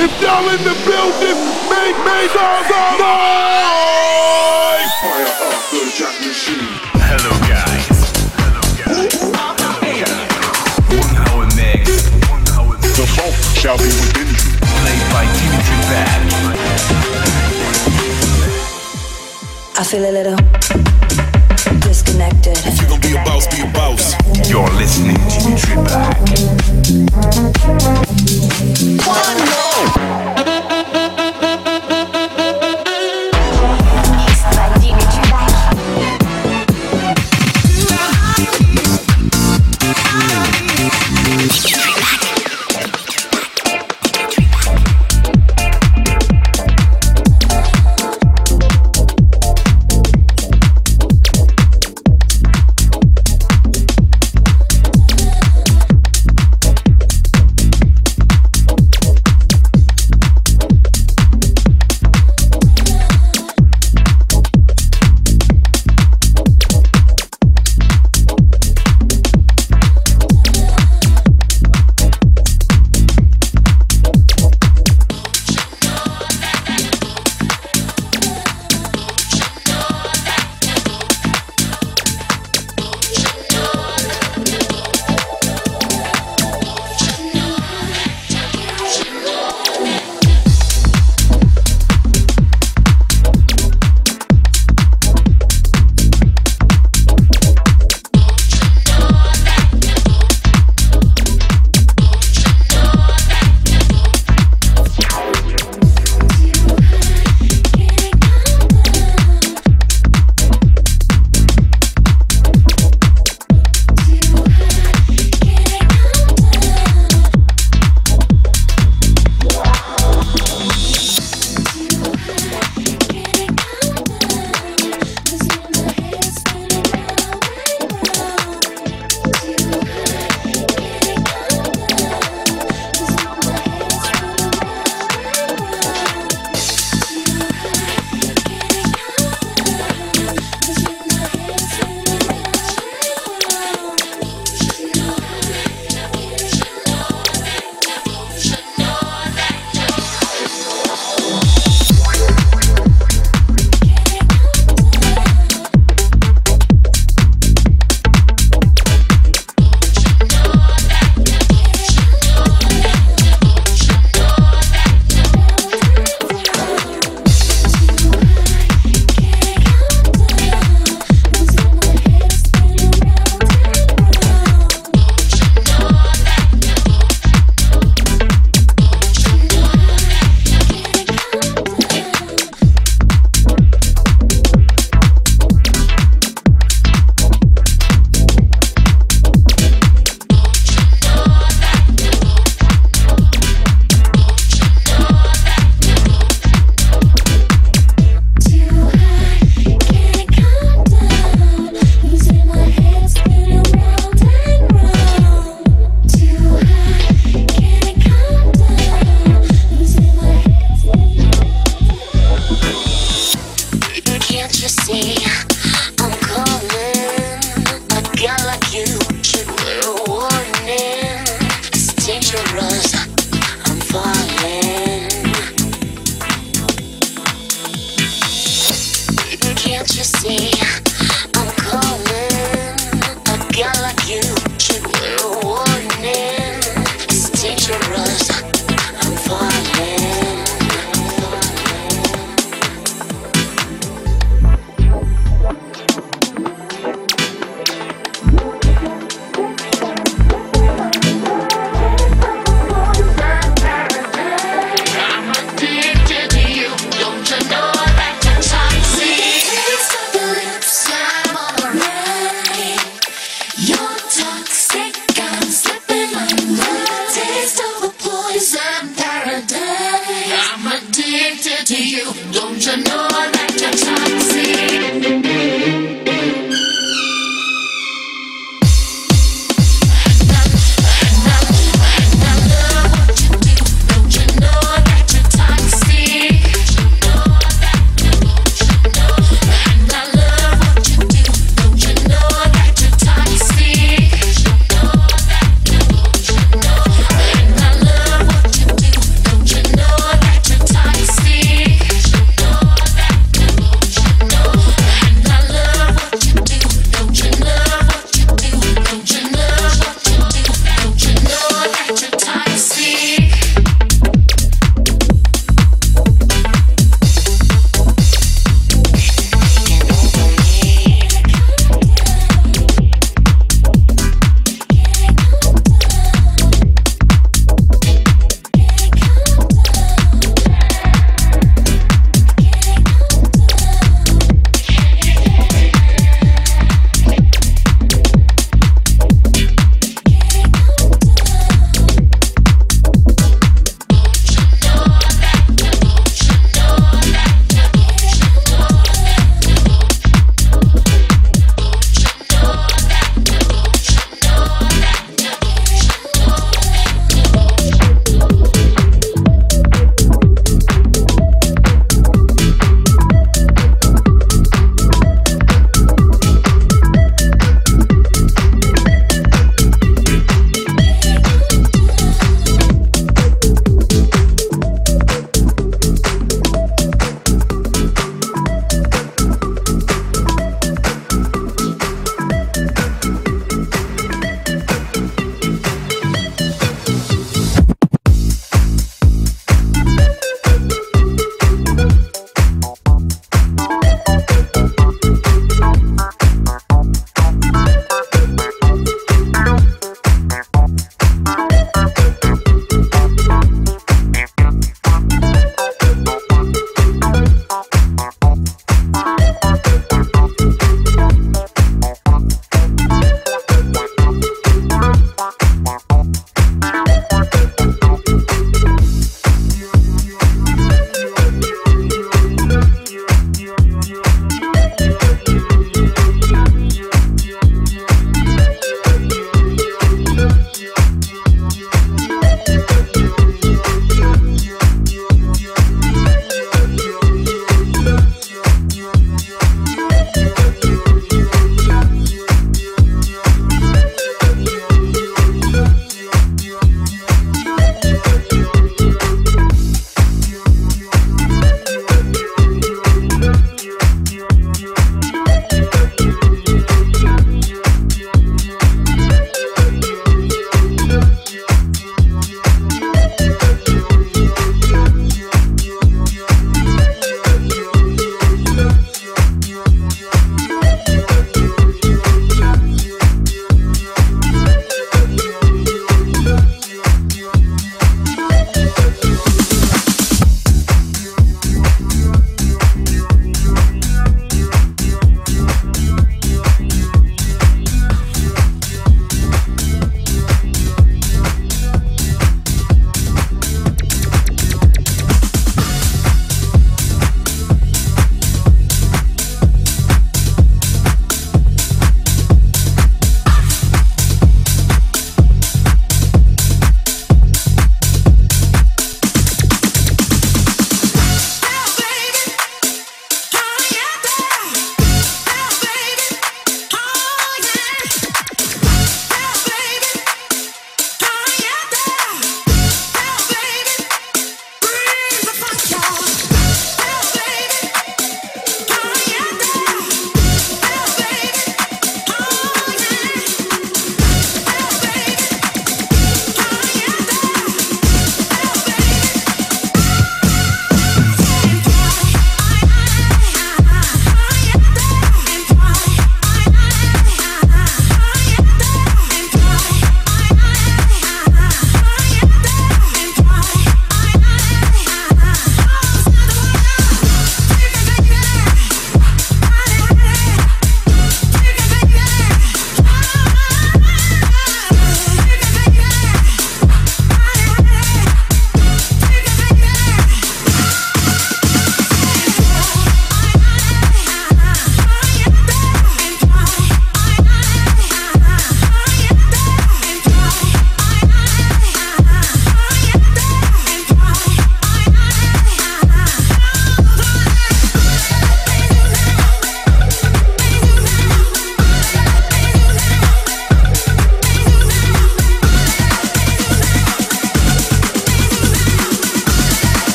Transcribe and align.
If 0.00 0.14
y'all 0.22 0.46
in 0.48 0.62
the 0.62 0.78
building, 0.86 1.34
make 1.66 1.98
make 2.06 2.30
some 2.30 2.62
noise! 3.02 3.58
Fire 5.02 5.26
up 5.26 5.58
the 5.74 5.90
jack 5.90 6.14
machine. 6.22 6.70
Hello 7.02 7.34
guys. 7.50 7.98
Hello 8.38 8.62
guys. 8.78 9.18
One 10.94 11.18
hour 11.26 11.50
mix. 11.58 12.06
One 12.30 12.46
hour 12.54 12.78
mix. 12.78 12.94
The 12.94 13.10
funk 13.10 13.34
shall 13.58 13.74
be 13.76 13.90
within 13.90 14.30
you. 14.30 14.38
Played 14.86 15.02
by 15.10 15.26
Dimitri 15.34 15.78
Bad. 15.90 16.22
I 19.76 19.82
feel 19.82 20.06
a 20.06 20.14
little 20.14 20.38
disconnected. 21.80 22.56
If 22.64 22.80
you 22.80 22.86
gon' 22.86 23.00
be 23.00 23.16
a 23.16 23.24
boss, 23.24 23.48
be 23.48 23.62
a 23.62 23.66
boss. 23.72 24.14
You're 24.48 24.70
listening 24.78 25.16
to 25.16 25.42
Dimitri 25.42 25.74
Bad. 27.74 28.07
Don't 28.18 28.80
you 28.80 30.47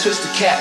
twist 0.00 0.24
the 0.24 0.32
cap. 0.32 0.56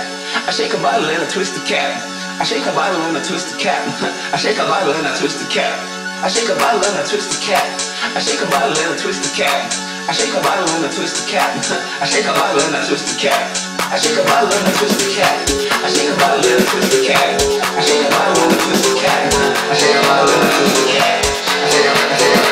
I 0.48 0.52
shake 0.52 0.76
a 0.76 0.82
bottle 0.84 1.08
and 1.08 1.24
I 1.24 1.28
twist 1.32 1.56
the 1.56 1.64
cap. 1.64 1.96
I 2.40 2.44
shake 2.44 2.68
a 2.68 2.76
bottle 2.76 3.00
and 3.08 3.16
I 3.16 3.24
twist 3.24 3.48
the 3.48 3.56
cap. 3.56 3.88
I 4.36 4.38
shake 4.38 4.60
a 4.60 4.68
bottle 4.68 4.92
and 4.92 5.08
I 5.08 5.16
twist 5.16 5.40
the 5.40 5.48
cap. 5.48 5.80
I 6.20 6.28
shake 6.28 6.52
a 6.52 6.56
bottle 6.60 6.84
and 6.84 7.00
I 7.00 7.08
twist 7.08 7.32
the 7.32 7.40
cap. 7.40 7.64
I 8.12 8.20
shake 8.20 8.44
a 8.44 8.48
bottle 8.52 8.76
and 8.76 8.92
I 8.92 8.98
twist 9.00 9.24
the 9.24 9.32
cap. 9.32 9.72
I 10.12 10.12
shake 10.12 10.36
a 10.36 10.44
bottle 10.44 10.68
and 10.76 10.84
I 10.84 10.92
twist 10.92 11.24
the 11.24 11.24
cap. 11.32 11.56
I 11.56 12.04
shake 12.04 12.28
a 12.28 12.36
bottle 12.36 12.60
and 12.60 12.76
I 12.76 12.84
twist 12.84 13.08
the 13.08 13.16
cap. 13.16 13.48
I 13.88 13.96
shake 13.96 14.20
a 14.20 14.28
bottle 14.28 14.52
and 14.52 14.68
I 14.68 14.76
twist 14.76 15.00
the 15.00 15.08
cap. 15.08 15.32
I 15.40 15.88
shake 15.88 16.12
a 16.12 16.12
bottle 16.20 16.44
and 16.44 16.60
I 16.60 16.68
twist 16.68 16.92
the 16.92 17.00
cap. 17.08 17.40
I 17.40 17.80
shake 17.80 17.80
a 17.80 17.80
bottle 17.80 17.80
and 17.80 17.80
I 17.80 17.80
twist 17.80 17.80
the 17.80 17.80
cap. 17.80 17.80
I 17.80 17.80
shake 17.80 18.04
a 18.04 18.12
bottle 18.12 18.44
and 18.44 18.52
I 18.52 18.60
twist 18.60 18.84
the 18.84 18.94
cap. 19.00 19.24
I 19.32 19.74
shake 19.80 19.96
a 19.96 20.04
bottle 20.04 20.36
and 20.36 20.44
I 20.44 20.52
twist 20.52 20.76
the 20.76 20.92
cap. 21.00 22.49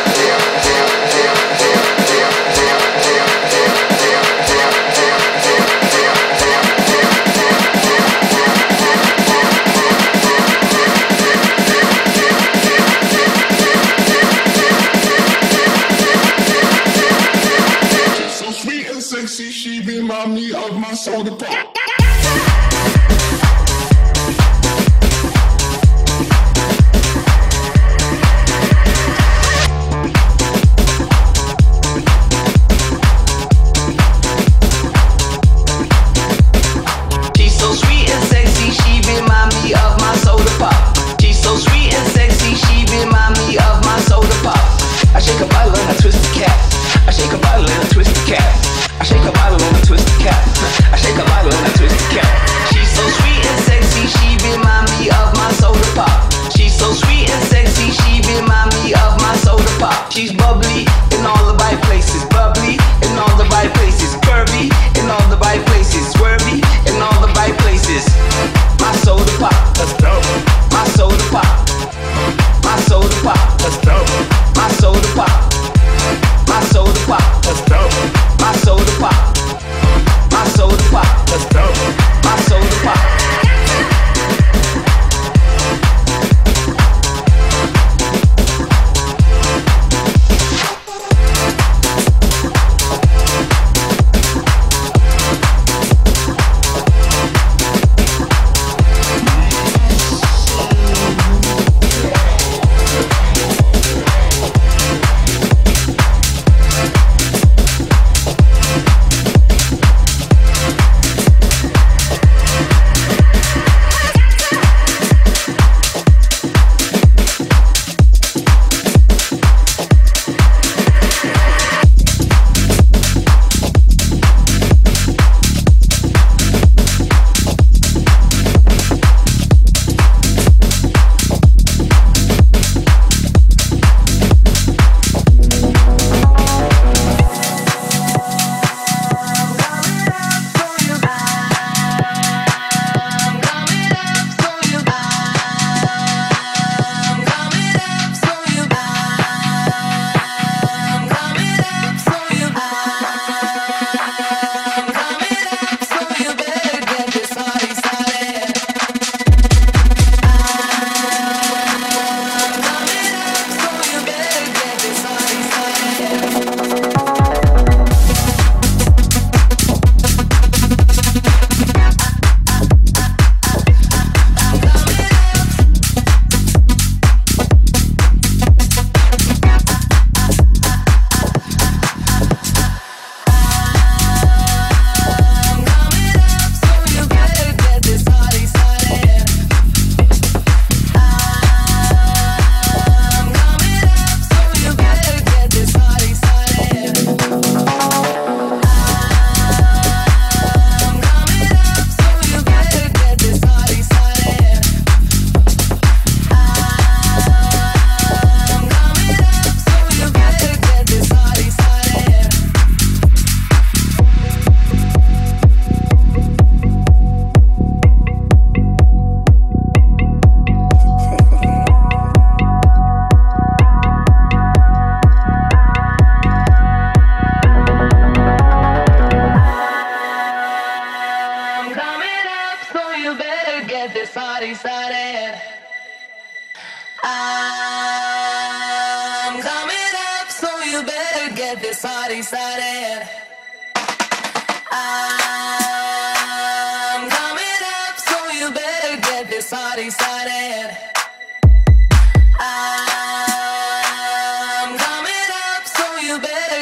see 19.38 19.52
she 19.52 19.82
remind 19.82 20.34
me 20.34 20.52
of 20.52 20.74
my 20.80 20.94
soul 20.96 21.24
department. 21.24 21.87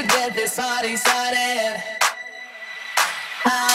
get 0.07 0.33
this 0.33 0.55
party 0.59 0.95
started. 0.95 1.83
I 3.45 3.74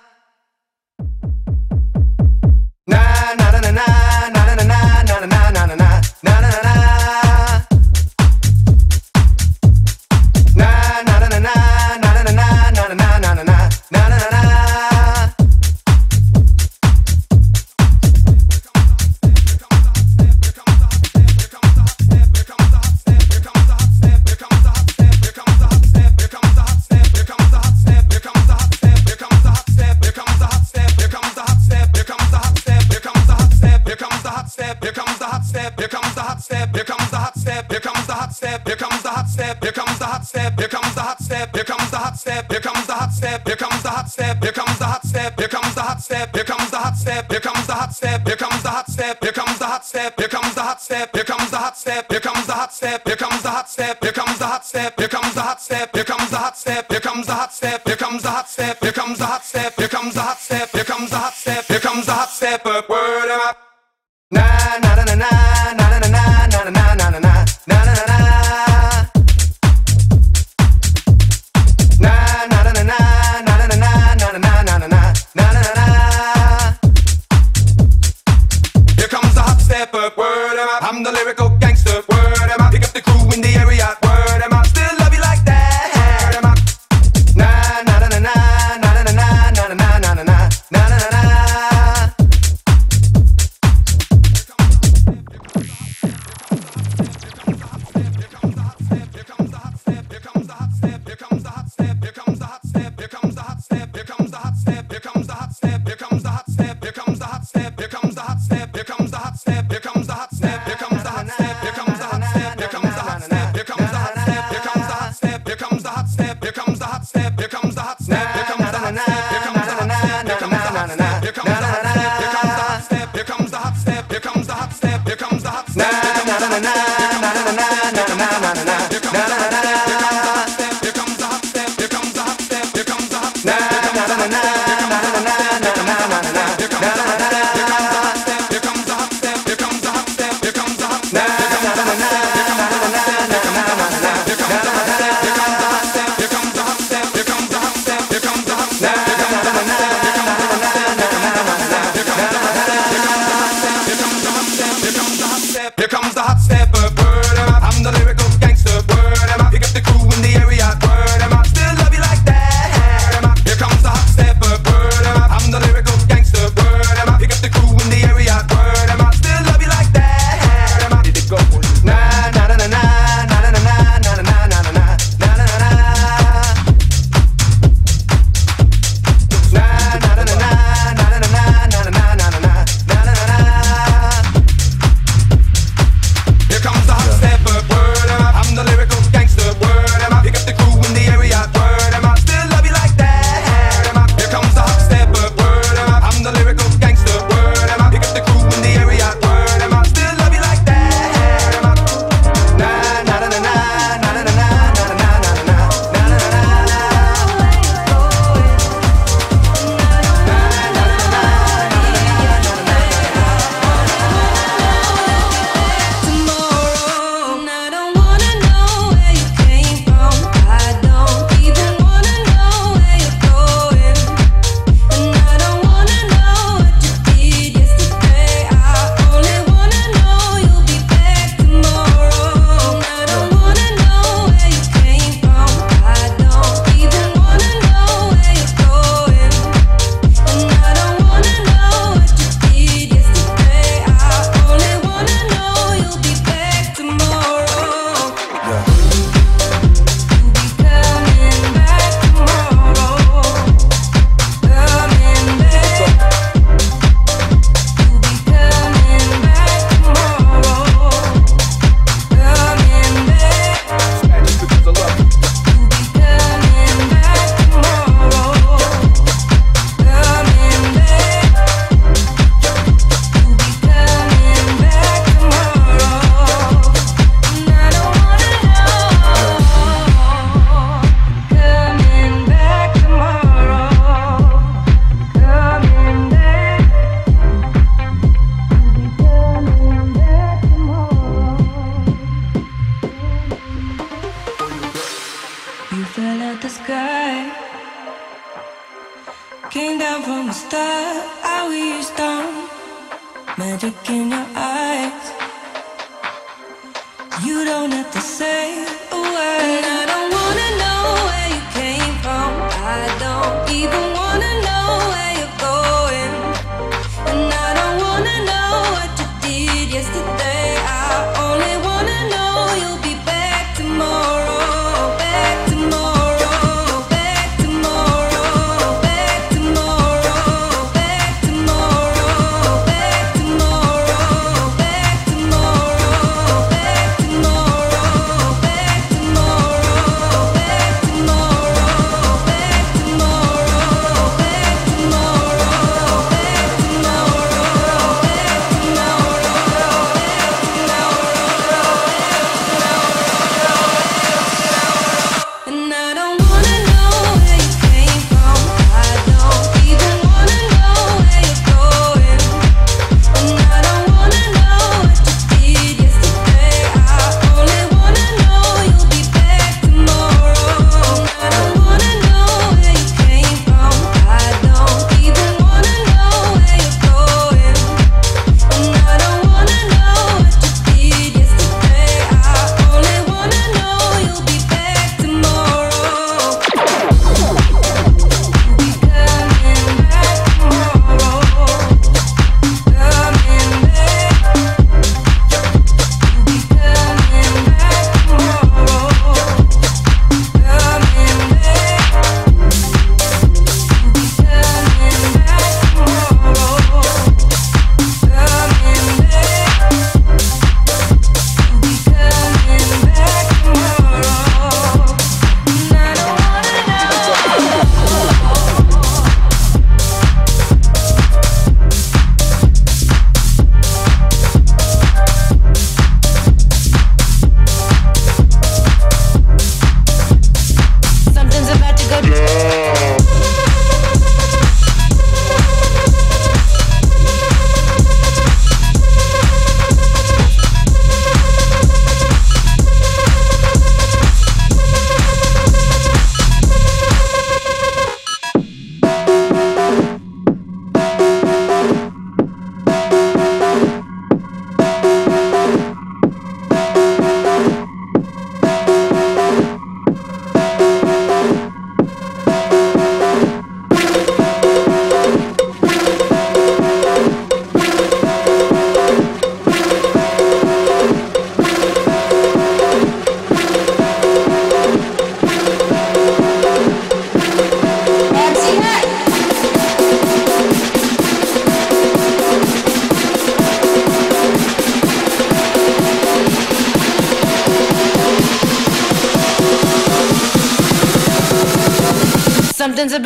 You 307.23 307.45
don't 307.45 307.71
have 307.71 307.91
to 307.91 308.01
say 308.01 308.65
a 308.91 308.95
word. 308.95 309.70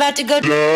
about 0.06 0.16
to 0.16 0.22
go. 0.22 0.40
Yeah. 0.48 0.75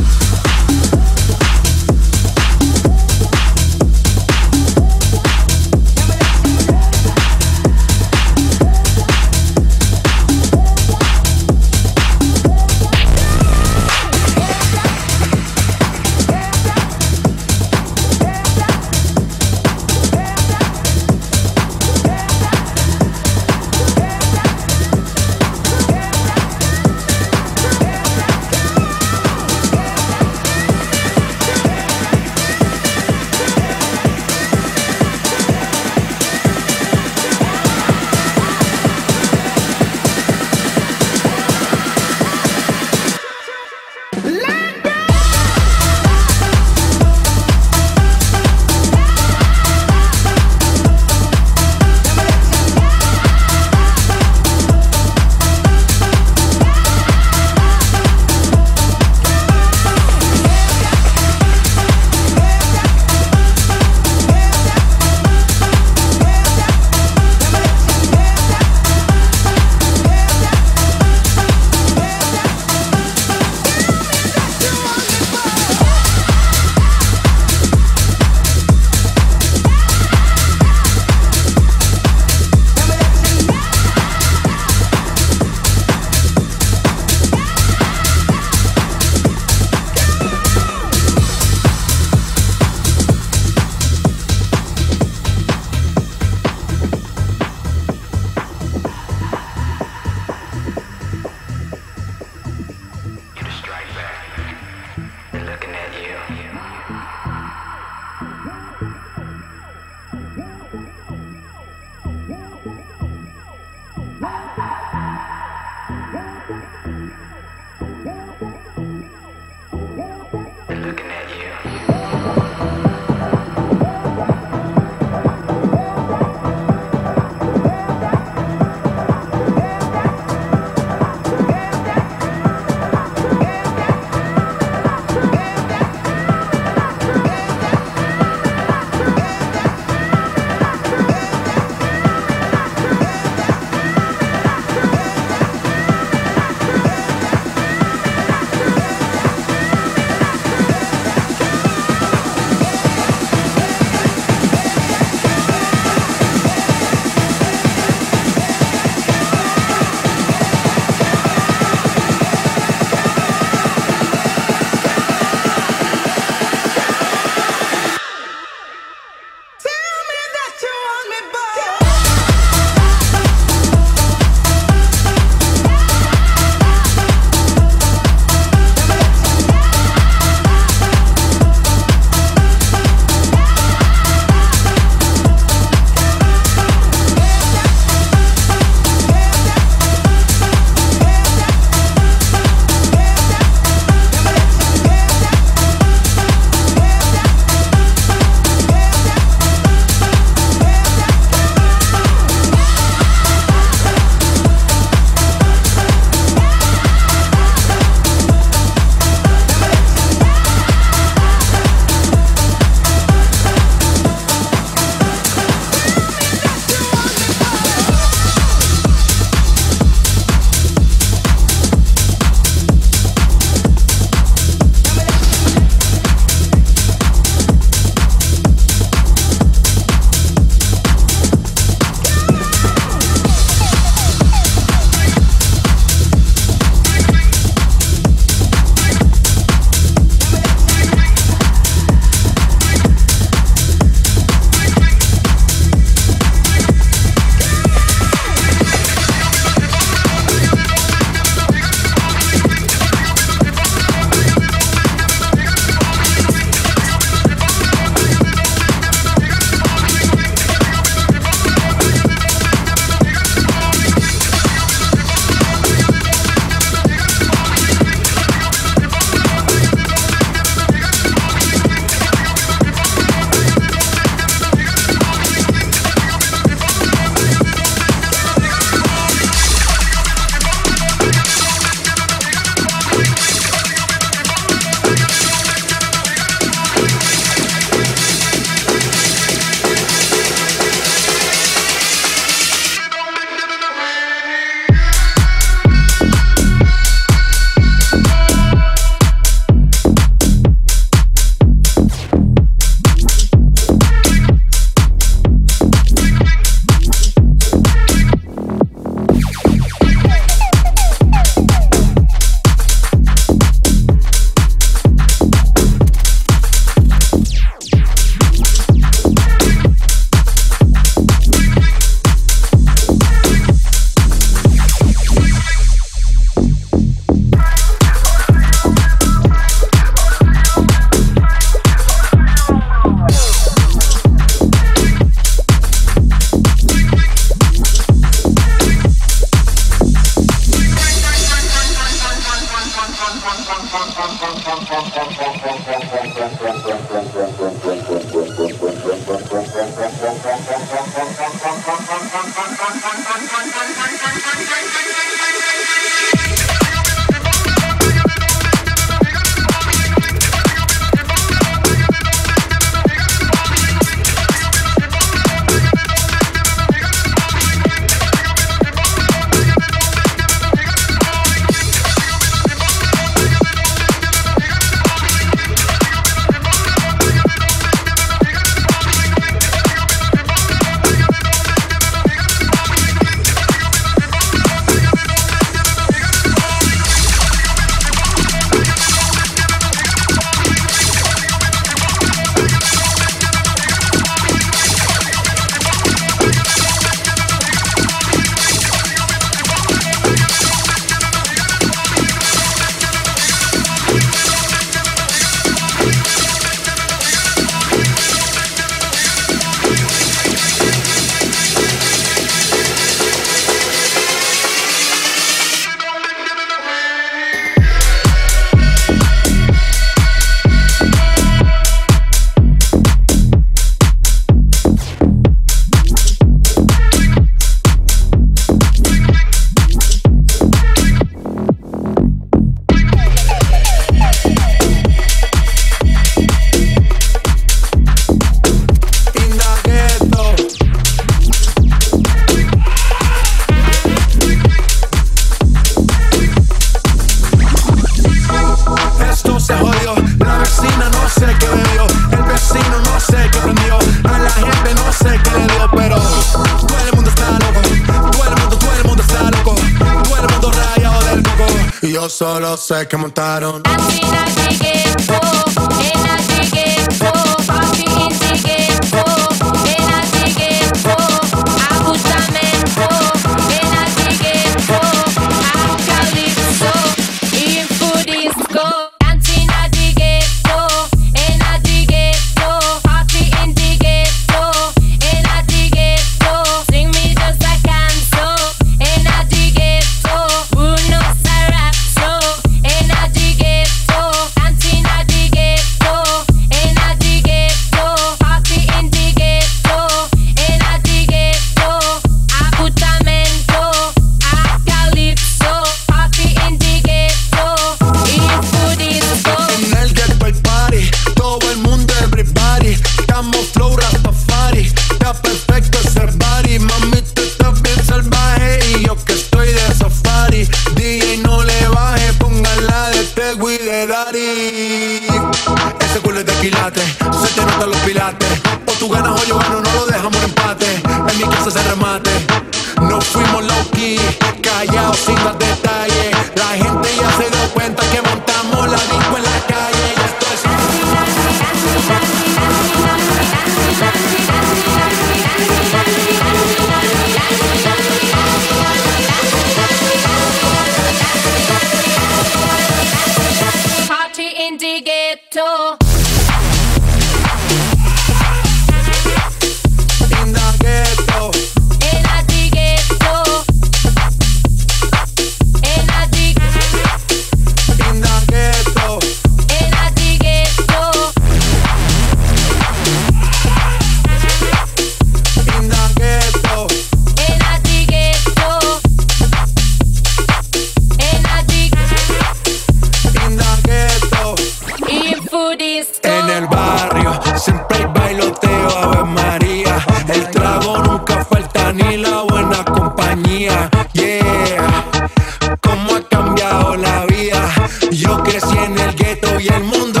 Yo 598.01 598.17
crecí 598.23 598.57
en 598.57 598.79
el 598.79 598.95
gueto 598.95 599.39
y 599.39 599.47
el 599.47 599.63
mundo 599.63 600.00